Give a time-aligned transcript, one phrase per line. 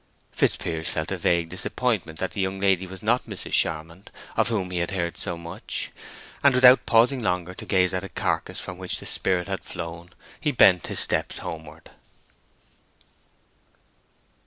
[0.31, 3.51] Fitzpiers felt a vague disappointment that the young lady was not Mrs.
[3.51, 5.91] Charmond, of whom he had heard so much;
[6.43, 10.09] and without pausing longer to gaze at a carcass from which the spirit had flown,
[10.39, 11.91] he bent his steps homeward.